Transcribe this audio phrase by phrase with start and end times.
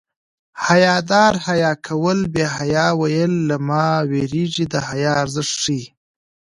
[0.65, 5.83] حیادار حیا کوله بې حیا ویل له ما وېرېږي د حیا ارزښت ښيي